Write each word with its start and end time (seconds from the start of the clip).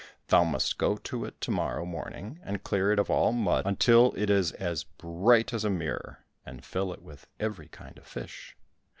"Thou 0.29 0.43
must 0.43 0.79
go 0.79 0.97
to 0.97 1.25
it 1.25 1.39
to 1.41 1.51
morrow 1.51 1.85
morning 1.85 2.39
and 2.41 2.63
clear 2.63 2.91
it 2.91 2.97
of 2.97 3.11
all 3.11 3.31
mud 3.31 3.67
until 3.67 4.13
it 4.13 4.31
is 4.31 4.51
as 4.53 4.83
bright 4.83 5.53
as 5.53 5.63
a 5.63 5.69
mirror, 5.69 6.25
and 6.43 6.65
fill 6.65 6.91
it 6.91 7.03
with 7.03 7.27
every 7.39 7.67
kind 7.67 7.99
of 7.99 8.07
fish." 8.07 8.57